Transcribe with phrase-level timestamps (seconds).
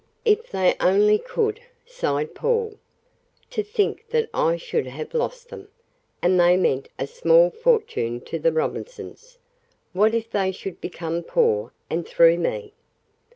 [0.25, 2.79] "If they only could," sighed Paul.
[3.51, 5.67] "To think that I should have lost them!
[6.23, 9.37] And they meant a small fortune to the Robinsons.
[9.93, 12.73] What if they should become poor, and through me!"